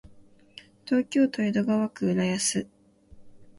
[0.85, 2.67] 東京都江戸川区浦安